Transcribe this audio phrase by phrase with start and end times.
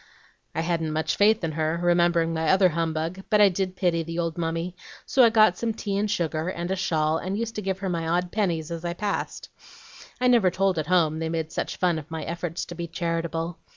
[0.55, 4.17] I hadn't much faith in her, remembering my other humbug, but I did pity the
[4.17, 7.61] old mummy; so I got some tea and sugar, and a shawl, and used to
[7.61, 9.49] give her my odd pennies as I passed.
[10.19, 13.59] I never told at home, they made such fun of my efforts to be charitable.